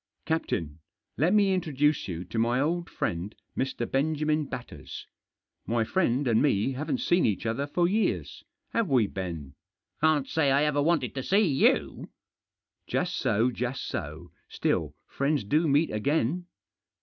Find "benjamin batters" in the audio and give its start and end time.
3.87-5.05